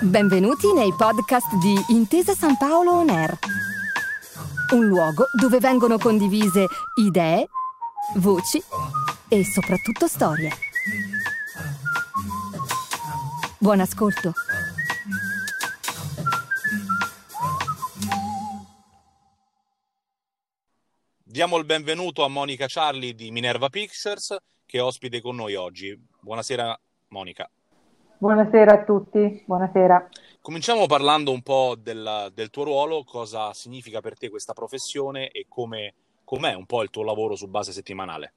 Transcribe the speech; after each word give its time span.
Benvenuti 0.00 0.72
nei 0.72 0.94
podcast 0.96 1.54
di 1.56 1.74
Intesa 1.88 2.32
San 2.34 2.56
Paolo 2.56 2.92
On 2.92 3.10
Air, 3.10 3.38
un 4.72 4.86
luogo 4.86 5.26
dove 5.38 5.58
vengono 5.58 5.98
condivise 5.98 6.66
idee, 6.96 7.48
voci 8.16 8.62
e 9.28 9.44
soprattutto 9.44 10.06
storie. 10.06 10.50
Buon 13.58 13.80
ascolto. 13.80 14.32
Diamo 21.22 21.58
il 21.58 21.64
benvenuto 21.64 22.24
a 22.24 22.28
Monica 22.28 22.64
Charlie 22.66 23.14
di 23.14 23.30
Minerva 23.30 23.68
Pictures 23.68 24.36
che 24.68 24.78
è 24.78 24.82
ospite 24.82 25.22
con 25.22 25.34
noi 25.34 25.54
oggi. 25.54 25.98
Buonasera 26.28 26.78
Monica. 27.08 27.48
Buonasera 28.18 28.72
a 28.72 28.84
tutti, 28.84 29.42
buonasera. 29.46 30.08
Cominciamo 30.42 30.84
parlando 30.84 31.32
un 31.32 31.40
po' 31.40 31.74
del, 31.82 32.30
del, 32.34 32.50
tuo 32.50 32.64
ruolo, 32.64 33.02
cosa 33.02 33.54
significa 33.54 34.00
per 34.00 34.18
te 34.18 34.28
questa 34.28 34.52
professione 34.52 35.30
e 35.30 35.46
come, 35.48 35.94
com'è 36.24 36.52
un 36.52 36.66
po' 36.66 36.82
il 36.82 36.90
tuo 36.90 37.02
lavoro 37.02 37.34
su 37.34 37.48
base 37.48 37.72
settimanale. 37.72 38.32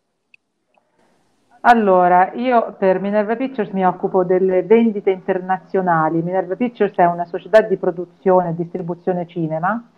Allora, 1.64 2.32
io 2.32 2.78
per 2.80 3.02
Minerva 3.02 3.36
Pictures 3.36 3.74
mi 3.74 3.86
occupo 3.86 4.24
delle 4.24 4.64
vendite 4.64 5.12
internazionali. 5.12 6.22
Minerva 6.22 6.56
Pictures 6.56 6.96
è 6.96 7.04
una 7.04 7.26
società 7.26 7.60
di 7.60 7.76
produzione 7.76 8.52
e 8.52 8.56
distribuzione 8.56 9.28
cinema 9.28 9.92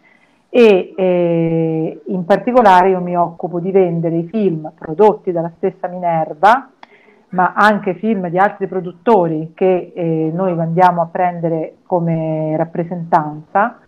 e 0.49 0.95
eh, 0.98 2.01
in 2.07 2.25
particolare 2.25 2.89
io 2.89 3.01
mi 3.01 3.15
occupo 3.15 3.59
di 3.59 3.70
vendere 3.70 4.17
i 4.17 4.27
film 4.29 4.73
prodotti 4.75 5.31
dalla 5.31 5.53
stessa 5.57 5.87
Minerva 5.87 6.73
ma 7.33 7.53
anche 7.55 7.95
film 7.95 8.29
di 8.29 8.37
altri 8.37 8.67
produttori 8.67 9.51
che 9.55 9.91
eh, 9.95 10.31
noi 10.33 10.57
andiamo 10.59 11.01
a 11.01 11.07
prendere 11.07 11.77
come 11.85 12.55
rappresentanza 12.55 13.79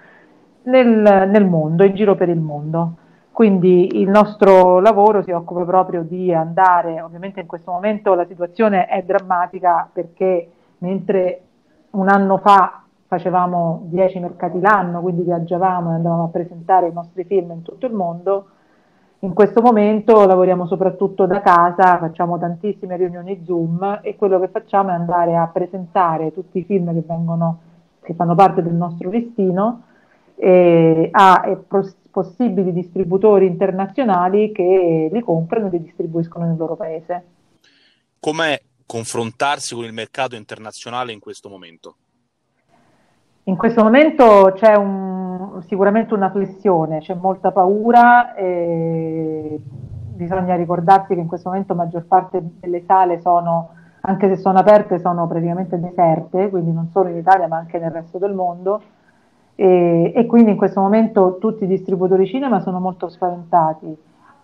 nel, 0.63 1.29
nel, 1.29 1.45
mondo, 1.45 1.83
in 1.85 1.93
giro 1.93 2.15
per 2.15 2.29
il 2.29 2.39
mondo. 2.39 2.97
Quindi 3.31 3.99
il 3.99 4.09
nostro 4.09 4.79
lavoro 4.79 5.21
si 5.21 5.31
occupa 5.31 5.63
proprio 5.63 6.03
di 6.03 6.33
andare, 6.33 7.01
ovviamente 7.01 7.41
in 7.41 7.47
questo 7.47 7.71
momento 7.71 8.13
la 8.15 8.25
situazione 8.25 8.87
è 8.87 9.03
drammatica 9.03 9.89
perché 9.91 10.49
mentre 10.79 11.41
un 11.91 12.07
anno 12.07 12.37
fa 12.37 12.81
facevamo 13.07 13.83
10 13.85 14.19
mercati 14.19 14.59
l'anno, 14.59 15.01
quindi 15.01 15.21
viaggiavamo 15.21 15.91
e 15.91 15.95
andavamo 15.95 16.23
a 16.23 16.29
presentare 16.29 16.87
i 16.87 16.93
nostri 16.93 17.25
film 17.25 17.51
in 17.51 17.61
tutto 17.61 17.85
il 17.85 17.93
mondo, 17.93 18.47
in 19.19 19.33
questo 19.33 19.61
momento 19.61 20.25
lavoriamo 20.25 20.67
soprattutto 20.67 21.25
da 21.25 21.41
casa, 21.41 21.97
facciamo 21.97 22.37
tantissime 22.37 22.97
riunioni 22.97 23.41
Zoom 23.45 23.99
e 24.03 24.15
quello 24.15 24.39
che 24.39 24.49
facciamo 24.49 24.89
è 24.89 24.93
andare 24.93 25.35
a 25.35 25.47
presentare 25.47 26.33
tutti 26.33 26.59
i 26.59 26.63
film 26.63 26.93
che, 26.93 27.03
vengono, 27.07 27.59
che 28.01 28.13
fanno 28.13 28.35
parte 28.35 28.61
del 28.61 28.73
nostro 28.73 29.09
listino 29.09 29.83
eh, 30.35 31.09
a 31.11 31.43
eh, 31.47 31.57
possibili 32.11 32.73
distributori 32.73 33.45
internazionali 33.45 34.51
che 34.51 35.09
li 35.11 35.21
comprano 35.21 35.67
e 35.67 35.69
li 35.71 35.81
distribuiscono 35.81 36.45
nel 36.45 36.57
loro 36.57 36.75
paese. 36.75 37.25
Com'è 38.19 38.59
confrontarsi 38.85 39.75
con 39.75 39.85
il 39.85 39.93
mercato 39.93 40.35
internazionale 40.35 41.11
in 41.13 41.19
questo 41.19 41.49
momento? 41.49 41.95
In 43.47 43.55
questo 43.55 43.83
momento 43.83 44.53
c'è 44.55 44.75
un, 44.75 45.14
sicuramente 45.67 46.13
una 46.13 46.29
flessione, 46.29 46.99
c'è 46.99 47.15
molta 47.15 47.51
paura 47.51 48.33
e 48.35 49.59
bisogna 50.15 50.55
ricordarsi 50.55 51.13
che 51.13 51.19
in 51.19 51.27
questo 51.27 51.49
momento 51.49 51.73
la 51.73 51.83
maggior 51.83 52.05
parte 52.05 52.41
delle 52.59 52.83
sale 52.85 53.19
sono, 53.19 53.69
anche 54.01 54.27
se 54.27 54.37
sono 54.37 54.59
aperte, 54.59 54.99
sono 54.99 55.27
praticamente 55.27 55.79
deserte, 55.79 56.49
quindi 56.49 56.71
non 56.71 56.89
solo 56.91 57.09
in 57.09 57.17
Italia 57.17 57.47
ma 57.47 57.57
anche 57.57 57.79
nel 57.79 57.91
resto 57.91 58.17
del 58.17 58.33
mondo. 58.33 58.81
E, 59.55 60.11
e 60.13 60.25
quindi 60.25 60.51
in 60.51 60.57
questo 60.57 60.81
momento 60.81 61.37
tutti 61.39 61.63
i 61.63 61.67
distributori 61.67 62.27
cinema 62.27 62.59
sono 62.59 62.79
molto 62.79 63.07
spaventati. 63.09 63.97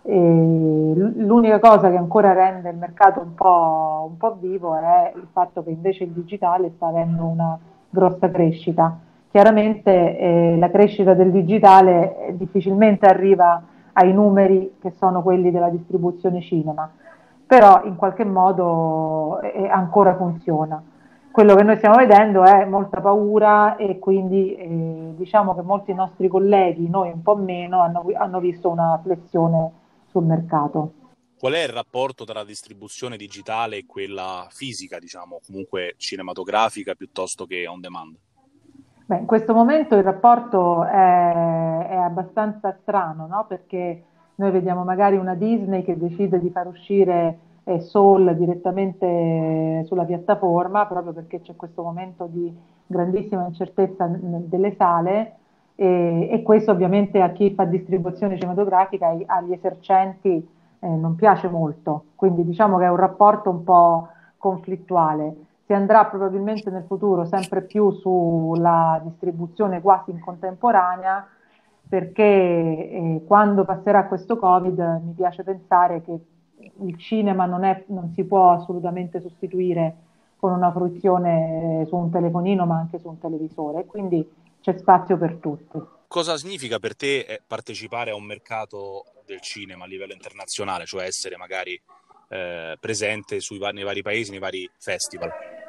E 0.04 0.14
l'unica 0.14 1.60
cosa 1.60 1.88
che 1.90 1.96
ancora 1.96 2.32
rende 2.32 2.70
il 2.70 2.76
mercato 2.76 3.20
un 3.20 3.34
po', 3.34 4.06
un 4.08 4.16
po' 4.16 4.36
vivo 4.40 4.74
è 4.74 5.12
il 5.14 5.28
fatto 5.30 5.62
che 5.62 5.70
invece 5.70 6.04
il 6.04 6.10
digitale 6.10 6.72
sta 6.74 6.88
avendo 6.88 7.24
una 7.24 7.58
grossa 7.88 8.30
crescita. 8.30 8.98
Chiaramente 9.32 10.18
eh, 10.18 10.56
la 10.58 10.70
crescita 10.70 11.14
del 11.14 11.32
digitale 11.32 12.26
eh, 12.26 12.36
difficilmente 12.36 13.06
arriva 13.06 13.62
ai 13.94 14.12
numeri 14.12 14.74
che 14.78 14.90
sono 14.90 15.22
quelli 15.22 15.50
della 15.50 15.70
distribuzione 15.70 16.42
cinema, 16.42 16.92
però 17.46 17.82
in 17.84 17.96
qualche 17.96 18.26
modo 18.26 19.40
eh, 19.40 19.66
ancora 19.68 20.16
funziona. 20.16 20.82
Quello 21.30 21.54
che 21.54 21.62
noi 21.62 21.78
stiamo 21.78 21.96
vedendo 21.96 22.44
è 22.44 22.66
molta 22.66 23.00
paura 23.00 23.76
e 23.76 23.98
quindi 23.98 24.54
eh, 24.54 25.14
diciamo 25.16 25.54
che 25.54 25.62
molti 25.62 25.94
nostri 25.94 26.28
colleghi, 26.28 26.90
noi 26.90 27.10
un 27.10 27.22
po' 27.22 27.36
meno, 27.36 27.80
hanno, 27.80 28.04
hanno 28.14 28.38
visto 28.38 28.68
una 28.68 29.00
flessione 29.02 29.72
sul 30.10 30.24
mercato. 30.24 30.92
Qual 31.38 31.54
è 31.54 31.62
il 31.62 31.70
rapporto 31.70 32.24
tra 32.24 32.40
la 32.40 32.44
distribuzione 32.44 33.16
digitale 33.16 33.78
e 33.78 33.86
quella 33.86 34.46
fisica, 34.50 34.98
diciamo, 34.98 35.40
comunque 35.46 35.94
cinematografica 35.96 36.94
piuttosto 36.94 37.46
che 37.46 37.66
on 37.66 37.80
demand? 37.80 38.14
Beh, 39.12 39.18
in 39.18 39.26
questo 39.26 39.52
momento 39.52 39.94
il 39.94 40.02
rapporto 40.02 40.84
è, 40.84 41.86
è 41.86 41.96
abbastanza 41.96 42.74
strano, 42.80 43.26
no? 43.26 43.44
perché 43.46 44.04
noi 44.36 44.50
vediamo 44.50 44.84
magari 44.84 45.18
una 45.18 45.34
Disney 45.34 45.82
che 45.82 45.98
decide 45.98 46.40
di 46.40 46.48
far 46.48 46.66
uscire 46.66 47.38
eh, 47.64 47.80
Soul 47.80 48.34
direttamente 48.34 49.84
sulla 49.84 50.04
piattaforma, 50.04 50.86
proprio 50.86 51.12
perché 51.12 51.42
c'è 51.42 51.54
questo 51.56 51.82
momento 51.82 52.26
di 52.26 52.56
grandissima 52.86 53.44
incertezza 53.46 54.06
delle 54.08 54.74
sale 54.76 55.34
e, 55.74 56.28
e 56.32 56.42
questo 56.42 56.70
ovviamente 56.70 57.20
a 57.20 57.32
chi 57.32 57.52
fa 57.52 57.64
distribuzione 57.64 58.38
cinematografica, 58.38 59.14
agli 59.26 59.52
esercenti, 59.52 60.48
eh, 60.78 60.88
non 60.88 61.16
piace 61.16 61.48
molto, 61.48 62.04
quindi 62.14 62.46
diciamo 62.46 62.78
che 62.78 62.84
è 62.84 62.90
un 62.90 62.96
rapporto 62.96 63.50
un 63.50 63.62
po' 63.62 64.08
conflittuale. 64.38 65.34
Si 65.72 65.78
andrà 65.78 66.04
probabilmente 66.04 66.68
nel 66.68 66.84
futuro 66.86 67.24
sempre 67.24 67.62
più 67.62 67.92
sulla 67.92 69.00
distribuzione 69.02 69.80
quasi 69.80 70.10
in 70.10 70.20
contemporanea 70.20 71.26
perché 71.88 72.22
eh, 72.22 73.22
quando 73.26 73.64
passerà 73.64 74.04
questo 74.04 74.36
Covid 74.36 75.00
mi 75.02 75.14
piace 75.14 75.42
pensare 75.42 76.02
che 76.02 76.18
il 76.82 76.98
cinema 76.98 77.46
non, 77.46 77.64
è, 77.64 77.84
non 77.86 78.12
si 78.14 78.24
può 78.24 78.50
assolutamente 78.50 79.22
sostituire 79.22 79.96
con 80.36 80.52
una 80.52 80.70
fruizione 80.70 81.80
eh, 81.80 81.86
su 81.86 81.96
un 81.96 82.10
telefonino 82.10 82.66
ma 82.66 82.76
anche 82.76 82.98
su 82.98 83.08
un 83.08 83.18
televisore, 83.18 83.86
quindi 83.86 84.30
c'è 84.60 84.76
spazio 84.76 85.16
per 85.16 85.36
tutti. 85.36 85.80
Cosa 86.06 86.36
significa 86.36 86.78
per 86.78 86.94
te 86.94 87.20
eh, 87.20 87.40
partecipare 87.46 88.10
a 88.10 88.14
un 88.14 88.24
mercato 88.24 89.04
del 89.24 89.40
cinema 89.40 89.84
a 89.84 89.86
livello 89.86 90.12
internazionale, 90.12 90.84
cioè 90.84 91.04
essere 91.04 91.38
magari 91.38 91.80
eh, 92.28 92.76
presente 92.78 93.40
sui, 93.40 93.58
nei 93.72 93.84
vari 93.84 94.02
paesi, 94.02 94.32
nei 94.32 94.38
vari 94.38 94.70
festival? 94.76 95.60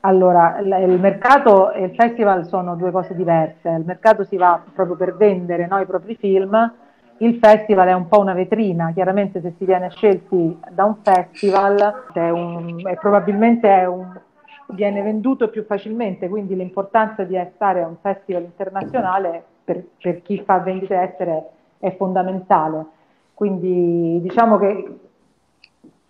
Allora, 0.00 0.58
il 0.60 0.98
mercato 1.00 1.72
e 1.72 1.84
il 1.84 1.94
festival 1.94 2.46
sono 2.46 2.76
due 2.76 2.92
cose 2.92 3.14
diverse. 3.14 3.68
Il 3.68 3.84
mercato 3.84 4.24
si 4.24 4.36
va 4.36 4.62
proprio 4.72 4.96
per 4.96 5.16
vendere 5.16 5.66
no, 5.66 5.80
i 5.80 5.86
propri 5.86 6.14
film, 6.14 6.72
il 7.18 7.38
festival 7.40 7.88
è 7.88 7.92
un 7.92 8.06
po' 8.06 8.20
una 8.20 8.32
vetrina, 8.32 8.92
chiaramente 8.92 9.40
se 9.40 9.54
si 9.58 9.64
viene 9.64 9.90
scelti 9.90 10.60
da 10.70 10.84
un 10.84 10.96
festival 11.02 12.04
è 12.12 12.30
un, 12.30 12.80
è 12.84 12.94
probabilmente 12.94 13.68
è 13.68 13.86
un, 13.86 14.06
viene 14.68 15.02
venduto 15.02 15.48
più 15.48 15.64
facilmente, 15.64 16.28
quindi 16.28 16.54
l'importanza 16.54 17.24
di 17.24 17.36
stare 17.54 17.82
a 17.82 17.88
un 17.88 17.96
festival 18.00 18.42
internazionale 18.42 19.42
per, 19.64 19.82
per 20.00 20.22
chi 20.22 20.40
fa 20.44 20.58
vendite 20.58 21.00
estere 21.00 21.48
è 21.78 21.94
fondamentale. 21.96 22.86
Quindi 23.34 24.20
diciamo 24.20 24.58
che 24.58 24.97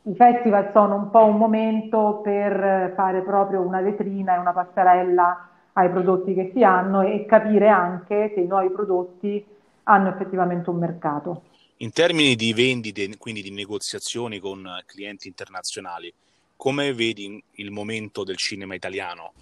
i 0.08 0.14
festival 0.14 0.70
sono 0.72 0.94
un 0.94 1.10
po' 1.10 1.24
un 1.24 1.36
momento 1.36 2.20
per 2.22 2.94
fare 2.96 3.20
proprio 3.20 3.60
una 3.60 3.82
vetrina 3.82 4.34
e 4.34 4.38
una 4.38 4.52
passerella 4.52 5.48
ai 5.74 5.90
prodotti 5.90 6.32
che 6.32 6.50
si 6.54 6.64
hanno 6.64 7.02
e 7.02 7.26
capire 7.26 7.68
anche 7.68 8.32
se 8.34 8.40
i 8.40 8.46
nuovi 8.46 8.70
prodotti 8.70 9.44
hanno 9.84 10.08
effettivamente 10.08 10.70
un 10.70 10.78
mercato. 10.78 11.42
In 11.78 11.92
termini 11.92 12.34
di 12.36 12.54
vendite, 12.54 13.06
quindi 13.18 13.42
di 13.42 13.52
negoziazioni 13.52 14.38
con 14.38 14.66
clienti 14.86 15.28
internazionali, 15.28 16.12
come 16.56 16.92
vedi 16.94 17.40
il 17.52 17.70
momento 17.70 18.24
del 18.24 18.36
cinema 18.36 18.74
italiano? 18.74 19.32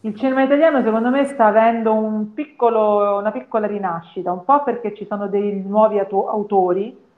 Il 0.00 0.16
cinema 0.16 0.42
italiano 0.42 0.82
secondo 0.82 1.10
me 1.10 1.26
sta 1.26 1.46
avendo 1.46 1.92
un 1.92 2.32
piccolo, 2.32 3.18
una 3.18 3.30
piccola 3.30 3.66
rinascita, 3.66 4.32
un 4.32 4.44
po' 4.44 4.64
perché 4.64 4.94
ci 4.94 5.06
sono 5.06 5.28
dei 5.28 5.60
nuovi 5.60 5.98
autori 5.98 7.08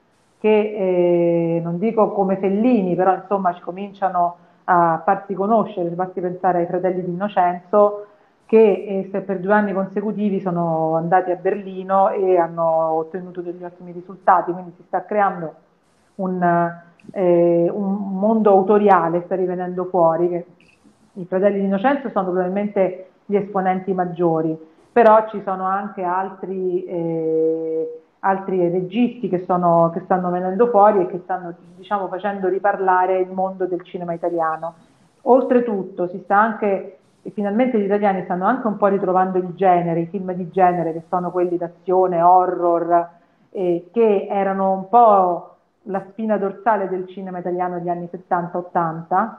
che 0.43 1.55
eh, 1.55 1.61
non 1.63 1.77
dico 1.77 2.11
come 2.11 2.35
Fellini, 2.35 2.95
però 2.95 3.15
insomma 3.15 3.53
ci 3.53 3.61
cominciano 3.61 4.35
a 4.65 5.01
farsi 5.05 5.33
conoscere, 5.33 5.87
basti 5.87 6.19
pensare 6.19 6.59
ai 6.59 6.65
fratelli 6.65 7.01
di 7.01 7.11
Innocenzo 7.11 8.07
che 8.45 9.07
eh, 9.09 9.21
per 9.21 9.39
due 9.39 9.53
anni 9.53 9.71
consecutivi 9.71 10.41
sono 10.41 10.95
andati 10.95 11.31
a 11.31 11.35
Berlino 11.35 12.09
e 12.09 12.37
hanno 12.37 12.65
ottenuto 12.65 13.39
degli 13.39 13.63
ottimi 13.63 13.93
risultati, 13.93 14.51
quindi 14.51 14.73
si 14.75 14.83
sta 14.85 15.05
creando 15.05 15.53
un, 16.15 16.43
eh, 17.13 17.69
un 17.71 18.19
mondo 18.19 18.49
autoriale 18.51 19.21
sta 19.23 19.35
rivenendo 19.35 19.85
fuori, 19.85 20.27
che 20.27 20.45
i 21.13 21.25
fratelli 21.25 21.59
di 21.59 21.65
Innocenzo 21.67 22.09
sono 22.09 22.25
probabilmente 22.25 23.11
gli 23.23 23.37
esponenti 23.37 23.93
maggiori, 23.93 24.53
però 24.91 25.25
ci 25.29 25.41
sono 25.45 25.63
anche 25.63 26.03
altri, 26.03 26.83
eh, 26.83 28.02
altri 28.25 28.69
registi 28.69 29.29
che, 29.29 29.43
sono, 29.45 29.89
che, 29.93 30.01
stanno 30.01 30.29
venendo 30.29 30.67
fuori 30.67 31.01
e 31.01 31.07
che 31.07 31.19
stanno 31.23 31.53
diciamo, 31.75 32.07
facendo 32.07 32.47
riparlare 32.47 33.19
il 33.19 33.29
mondo 33.29 33.65
del 33.65 33.81
cinema 33.83 34.13
italiano. 34.13 34.75
Oltretutto 35.23 36.07
si 36.07 36.19
sta 36.23 36.37
anche, 36.37 36.97
e 37.21 37.29
finalmente 37.31 37.79
gli 37.79 37.85
italiani 37.85 38.23
stanno 38.23 38.45
anche 38.45 38.67
un 38.67 38.77
po' 38.77 38.87
ritrovando 38.87 39.37
il 39.37 39.53
genere, 39.55 40.01
i 40.01 40.07
film 40.07 40.31
di 40.33 40.49
genere 40.49 40.93
che 40.93 41.03
sono 41.09 41.31
quelli 41.31 41.57
d'azione, 41.57 42.21
horror, 42.21 43.09
eh, 43.51 43.89
che 43.91 44.27
erano 44.29 44.71
un 44.71 44.89
po' 44.89 45.55
la 45.87 46.03
spina 46.09 46.37
dorsale 46.37 46.87
del 46.87 47.07
cinema 47.07 47.39
italiano 47.39 47.77
degli 47.77 47.89
anni 47.89 48.09
70-80 48.09 49.35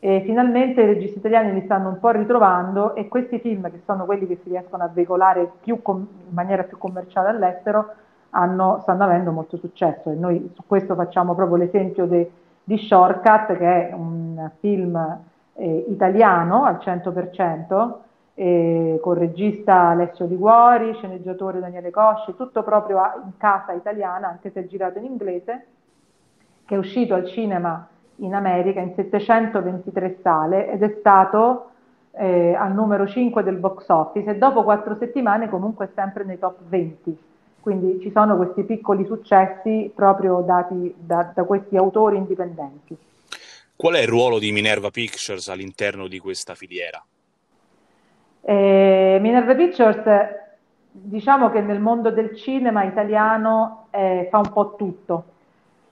e 0.00 0.22
finalmente 0.24 0.82
i 0.82 0.86
registi 0.86 1.18
italiani 1.18 1.52
li 1.54 1.62
stanno 1.64 1.88
un 1.88 1.98
po' 1.98 2.10
ritrovando 2.10 2.94
e 2.94 3.08
questi 3.08 3.40
film, 3.40 3.70
che 3.70 3.80
sono 3.84 4.04
quelli 4.04 4.26
che 4.26 4.38
si 4.42 4.50
riescono 4.50 4.84
a 4.84 4.90
veicolare 4.92 5.52
com- 5.82 6.06
in 6.28 6.34
maniera 6.34 6.62
più 6.62 6.78
commerciale 6.78 7.30
all'estero, 7.30 7.94
hanno, 8.30 8.78
stanno 8.82 9.04
avendo 9.04 9.32
molto 9.32 9.56
successo 9.56 10.10
e 10.10 10.14
noi 10.14 10.50
su 10.54 10.62
questo 10.66 10.94
facciamo 10.94 11.34
proprio 11.34 11.56
l'esempio 11.56 12.06
de- 12.06 12.30
di 12.64 12.76
Shortcut, 12.76 13.56
che 13.56 13.88
è 13.88 13.92
un 13.94 14.50
film 14.60 15.18
eh, 15.54 15.84
italiano 15.88 16.64
al 16.64 16.76
100%, 16.76 17.92
eh, 18.34 18.98
con 19.02 19.14
regista 19.14 19.88
Alessio 19.88 20.26
Liguori, 20.26 20.94
sceneggiatore 20.94 21.60
Daniele 21.60 21.90
Cosci, 21.90 22.36
tutto 22.36 22.62
proprio 22.62 22.98
a, 22.98 23.20
in 23.24 23.32
casa 23.36 23.72
italiana, 23.72 24.28
anche 24.28 24.50
se 24.50 24.60
è 24.60 24.66
girato 24.66 24.98
in 24.98 25.06
inglese, 25.06 25.66
che 26.64 26.74
è 26.74 26.78
uscito 26.78 27.14
al 27.14 27.26
cinema 27.26 27.88
in 28.16 28.34
America 28.34 28.80
in 28.80 28.92
723 28.94 30.18
sale 30.22 30.70
ed 30.70 30.82
è 30.82 30.96
stato 30.98 31.70
eh, 32.12 32.54
al 32.54 32.72
numero 32.72 33.06
5 33.06 33.42
del 33.42 33.56
box 33.56 33.88
office 33.88 34.30
e 34.30 34.36
dopo 34.36 34.62
quattro 34.62 34.94
settimane 34.94 35.48
comunque 35.48 35.90
sempre 35.94 36.24
nei 36.24 36.38
top 36.38 36.58
20. 36.68 37.18
Quindi 37.68 38.00
ci 38.00 38.10
sono 38.12 38.34
questi 38.38 38.62
piccoli 38.62 39.04
successi 39.04 39.92
proprio 39.94 40.40
dati 40.40 40.94
da, 40.96 41.32
da 41.34 41.44
questi 41.44 41.76
autori 41.76 42.16
indipendenti. 42.16 42.96
Qual 43.76 43.92
è 43.92 44.00
il 44.00 44.08
ruolo 44.08 44.38
di 44.38 44.52
Minerva 44.52 44.88
Pictures 44.88 45.48
all'interno 45.48 46.08
di 46.08 46.18
questa 46.18 46.54
filiera? 46.54 47.04
Eh, 48.40 49.18
Minerva 49.20 49.54
Pictures, 49.54 50.02
diciamo 50.92 51.50
che 51.50 51.60
nel 51.60 51.78
mondo 51.78 52.10
del 52.10 52.34
cinema 52.34 52.84
italiano 52.84 53.88
eh, 53.90 54.28
fa 54.30 54.38
un 54.38 54.50
po' 54.50 54.74
tutto 54.74 55.24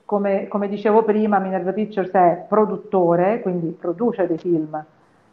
come, 0.07 0.49
come, 0.49 0.69
dicevo 0.69 1.03
prima, 1.03 1.39
Minerva 1.39 1.75
Pictures 1.75 2.11
è 2.13 2.47
produttore, 2.49 3.43
quindi 3.43 3.77
produce 3.79 4.27
dei 4.27 4.39
film, 4.39 4.83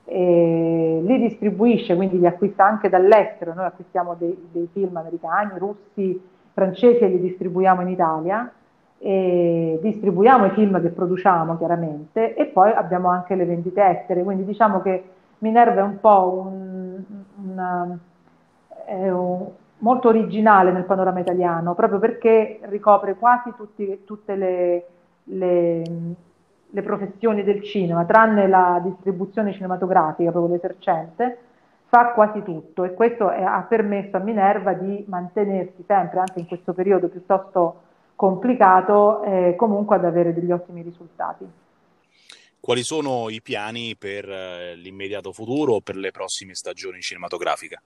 li 0.05 1.19
distribuisce, 1.19 1.95
quindi 1.95 2.19
li 2.19 2.27
acquista 2.27 2.65
anche 2.65 2.89
dall'estero, 2.89 3.53
noi 3.53 3.67
acquistiamo 3.67 4.15
dei, 4.19 4.49
dei 4.51 4.67
film 4.73 4.97
americani, 4.97 5.57
russi, 5.57 6.31
francesi 6.53 7.03
e 7.03 7.07
li 7.07 7.19
distribuiamo 7.19 7.81
in 7.81 7.89
Italia, 7.89 8.51
distribuiamo 9.03 10.45
i 10.45 10.51
film 10.51 10.81
che 10.81 10.89
produciamo 10.89 11.57
chiaramente 11.57 12.35
e 12.35 12.45
poi 12.45 12.71
abbiamo 12.71 13.09
anche 13.09 13.35
le 13.35 13.45
vendite 13.45 13.83
estere, 13.83 14.23
quindi 14.23 14.45
diciamo 14.45 14.81
che 14.81 15.03
Minerva 15.39 15.81
è 15.81 15.83
un 15.83 15.99
po' 15.99 16.47
un, 16.47 17.03
una, 17.43 17.99
un, 18.87 19.47
molto 19.79 20.07
originale 20.07 20.71
nel 20.71 20.85
panorama 20.85 21.19
italiano, 21.19 21.75
proprio 21.75 21.99
perché 21.99 22.59
ricopre 22.63 23.15
quasi 23.15 23.53
tutti, 23.55 24.03
tutte 24.05 24.35
le, 24.35 24.85
le, 25.25 25.83
le, 26.69 26.81
professioni 26.81 27.43
del 27.43 27.61
cinema, 27.61 28.05
tranne 28.05 28.47
la 28.47 28.79
distribuzione 28.81 29.51
cinematografica, 29.51 30.31
proprio 30.31 30.53
l'esercente, 30.53 31.37
fa 31.93 32.13
quasi 32.13 32.41
tutto 32.41 32.85
e 32.85 32.95
questo 32.95 33.29
è, 33.29 33.43
ha 33.43 33.61
permesso 33.69 34.17
a 34.17 34.19
Minerva 34.19 34.73
di 34.73 35.05
mantenersi 35.07 35.83
sempre, 35.85 36.21
anche 36.21 36.39
in 36.39 36.47
questo 36.47 36.73
periodo 36.73 37.07
piuttosto 37.07 37.81
complicato, 38.15 39.21
eh, 39.21 39.53
comunque 39.55 39.97
ad 39.97 40.05
avere 40.05 40.33
degli 40.33 40.51
ottimi 40.51 40.81
risultati. 40.81 41.45
Quali 42.59 42.81
sono 42.81 43.29
i 43.29 43.43
piani 43.43 43.95
per 43.95 44.27
eh, 44.27 44.75
l'immediato 44.75 45.31
futuro 45.33 45.73
o 45.73 45.81
per 45.81 45.95
le 45.95 46.09
prossime 46.09 46.55
stagioni 46.55 46.99
cinematografiche? 46.99 47.79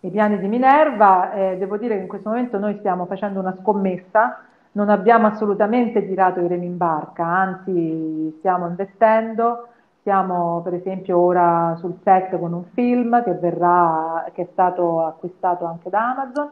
i 0.00 0.10
piani 0.10 0.38
di 0.38 0.46
Minerva, 0.46 1.32
eh, 1.32 1.56
devo 1.56 1.78
dire 1.78 1.96
che 1.96 2.02
in 2.02 2.08
questo 2.08 2.28
momento 2.28 2.58
noi 2.58 2.76
stiamo 2.78 3.06
facendo 3.06 3.40
una 3.40 3.56
scommessa, 3.60 4.44
non 4.72 4.88
abbiamo 4.88 5.26
assolutamente 5.26 6.06
tirato 6.06 6.40
i 6.40 6.48
remi 6.48 6.66
in 6.66 6.76
barca, 6.76 7.24
anzi 7.24 8.34
stiamo 8.38 8.68
investendo, 8.68 9.68
siamo 10.06 10.60
per 10.62 10.74
esempio 10.74 11.18
ora 11.18 11.74
sul 11.80 11.96
set 12.04 12.38
con 12.38 12.52
un 12.52 12.62
film 12.74 13.24
che, 13.24 13.32
verrà, 13.34 14.24
che 14.32 14.42
è 14.42 14.48
stato 14.52 15.04
acquistato 15.04 15.64
anche 15.64 15.90
da 15.90 16.12
Amazon 16.12 16.48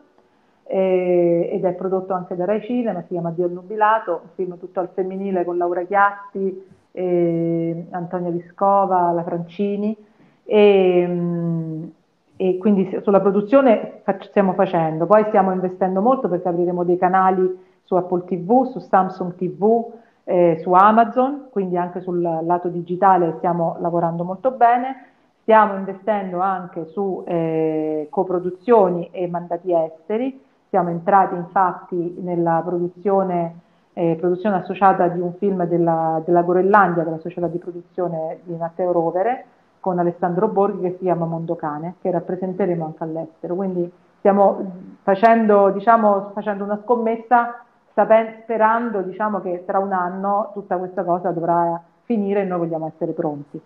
eh, 0.64 1.50
ed 1.52 1.64
è 1.64 1.72
prodotto 1.74 2.14
anche 2.14 2.34
da 2.34 2.46
Rai 2.46 2.62
Cinema, 2.62 3.02
si 3.02 3.10
chiama 3.10 3.30
Dio 3.30 3.46
Nubilato, 3.46 4.22
un 4.24 4.28
film 4.34 4.58
tutto 4.58 4.80
al 4.80 4.88
femminile 4.92 5.44
con 5.44 5.56
Laura 5.56 5.84
Chiatti, 5.84 6.66
eh, 6.90 7.86
Antonia 7.90 8.30
Viscova, 8.30 9.12
la 9.12 9.22
Francini. 9.22 9.96
E, 10.42 11.92
e 12.36 12.58
quindi 12.58 12.98
sulla 13.04 13.20
produzione 13.20 14.02
stiamo 14.22 14.54
facendo, 14.54 15.06
poi 15.06 15.26
stiamo 15.28 15.52
investendo 15.52 16.00
molto 16.00 16.28
perché 16.28 16.48
apriremo 16.48 16.82
dei 16.82 16.98
canali 16.98 17.56
su 17.84 17.94
Apple 17.94 18.24
TV, 18.24 18.68
su 18.72 18.80
Samsung 18.80 19.36
TV, 19.36 19.92
eh, 20.24 20.58
su 20.62 20.72
Amazon, 20.72 21.48
quindi 21.50 21.76
anche 21.76 22.00
sul 22.00 22.20
lato 22.20 22.68
digitale 22.68 23.34
stiamo 23.36 23.76
lavorando 23.80 24.24
molto 24.24 24.50
bene, 24.52 25.06
stiamo 25.42 25.74
investendo 25.76 26.40
anche 26.40 26.86
su 26.86 27.22
eh, 27.26 28.06
coproduzioni 28.10 29.10
e 29.10 29.28
mandati 29.28 29.72
esteri, 29.72 30.42
siamo 30.70 30.88
entrati 30.88 31.34
infatti 31.34 32.16
nella 32.20 32.62
produzione, 32.64 33.60
eh, 33.92 34.16
produzione 34.18 34.56
associata 34.56 35.08
di 35.08 35.20
un 35.20 35.34
film 35.34 35.64
della, 35.66 36.20
della 36.24 36.42
Gorellandia, 36.42 37.04
della 37.04 37.18
società 37.18 37.46
di 37.46 37.58
produzione 37.58 38.40
di 38.44 38.54
Matteo 38.54 38.90
Rovere, 38.90 39.44
con 39.80 39.98
Alessandro 39.98 40.48
Borghi 40.48 40.80
che 40.80 40.90
si 40.92 41.04
chiama 41.04 41.26
Mondocane, 41.26 41.96
che 42.00 42.10
rappresenteremo 42.10 42.86
anche 42.86 43.04
all'estero. 43.04 43.54
Quindi 43.54 43.92
stiamo 44.18 44.56
facendo, 45.02 45.68
diciamo, 45.68 46.30
facendo 46.32 46.64
una 46.64 46.80
scommessa 46.82 47.62
sperando 47.94 49.02
diciamo, 49.02 49.40
che 49.40 49.64
tra 49.64 49.78
un 49.78 49.92
anno 49.92 50.50
tutta 50.52 50.76
questa 50.76 51.04
cosa 51.04 51.30
dovrà 51.30 51.82
finire 52.04 52.42
e 52.42 52.44
noi 52.44 52.58
vogliamo 52.58 52.92
essere 52.92 53.12
pronti. 53.12 53.60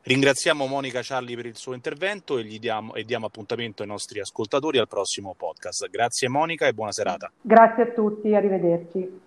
Ringraziamo 0.00 0.66
Monica 0.66 1.02
Ciarli 1.02 1.36
per 1.36 1.44
il 1.44 1.56
suo 1.56 1.74
intervento 1.74 2.38
e, 2.38 2.44
gli 2.44 2.58
diamo, 2.58 2.94
e 2.94 3.04
diamo 3.04 3.26
appuntamento 3.26 3.82
ai 3.82 3.88
nostri 3.88 4.20
ascoltatori 4.20 4.78
al 4.78 4.88
prossimo 4.88 5.34
podcast. 5.36 5.86
Grazie 5.90 6.28
Monica 6.28 6.66
e 6.66 6.72
buona 6.72 6.92
serata. 6.92 7.30
Grazie 7.42 7.82
a 7.82 7.86
tutti, 7.88 8.34
arrivederci. 8.34 9.20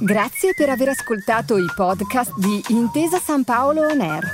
Grazie 0.00 0.52
per 0.54 0.68
aver 0.68 0.88
ascoltato 0.88 1.56
i 1.56 1.66
podcast 1.74 2.36
di 2.38 2.62
Intesa 2.68 3.18
San 3.18 3.44
Paolo 3.44 3.86
On 3.86 4.00
Air. 4.00 4.24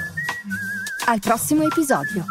Al 1.07 1.21
prossimo 1.21 1.63
episodio. 1.63 2.25